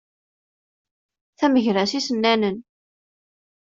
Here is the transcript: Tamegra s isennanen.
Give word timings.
Tamegra 1.37 1.83
s 1.89 1.91
isennanen. 1.99 2.57